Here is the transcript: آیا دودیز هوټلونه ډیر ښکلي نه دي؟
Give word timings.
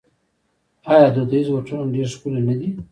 آیا 0.93 1.07
دودیز 1.15 1.47
هوټلونه 1.53 1.93
ډیر 1.95 2.07
ښکلي 2.13 2.41
نه 2.47 2.53
دي؟ 2.59 2.69